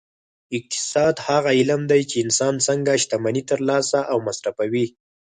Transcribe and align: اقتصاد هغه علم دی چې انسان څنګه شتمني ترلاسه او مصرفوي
اقتصاد 0.57 1.15
هغه 1.27 1.49
علم 1.59 1.81
دی 1.91 2.01
چې 2.09 2.15
انسان 2.25 2.53
څنګه 2.67 2.99
شتمني 3.03 3.43
ترلاسه 3.51 3.99
او 4.11 4.17
مصرفوي 4.27 4.85